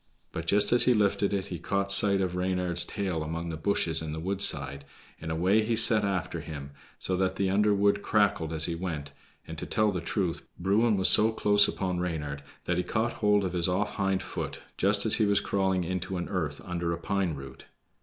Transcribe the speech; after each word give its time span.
But 0.31 0.47
just 0.47 0.73
as 0.73 0.85
he 0.85 0.95
lifted 0.95 1.31
it 1.31 1.45
he 1.53 1.59
caught 1.59 1.91
sight 1.91 2.21
of 2.21 2.35
Reynard's 2.35 2.85
tail 2.85 3.21
among 3.21 3.49
the 3.49 3.55
bushes 3.55 3.99
by 4.01 4.07
the 4.07 4.19
woodside, 4.19 4.83
and 5.19 5.29
away 5.29 5.61
he 5.61 5.75
set 5.75 6.03
after 6.03 6.39
him, 6.39 6.71
so 6.97 7.15
that 7.17 7.35
the 7.35 7.51
underwood 7.51 8.01
crackled 8.01 8.51
as 8.51 8.65
he 8.65 8.73
went, 8.73 9.11
and, 9.47 9.59
to 9.59 9.67
tell 9.67 9.91
the 9.91 10.01
truth, 10.01 10.47
Bruin 10.57 10.97
was 10.97 11.07
so 11.07 11.31
close 11.31 11.67
upon 11.67 11.99
Reynard 11.99 12.41
that 12.63 12.77
he 12.77 12.83
caught 12.83 13.13
hold 13.13 13.43
of 13.45 13.53
his 13.53 13.67
off 13.67 13.97
hind 13.97 14.23
foot 14.23 14.61
just 14.75 15.05
as 15.05 15.17
he 15.17 15.27
was 15.27 15.39
crawling 15.39 15.83
into 15.83 16.17
an 16.17 16.29
earth 16.29 16.61
under 16.65 16.91
a 16.93 16.97
pine 16.97 17.35
root. 17.35 17.65